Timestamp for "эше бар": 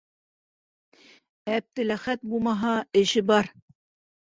3.07-3.57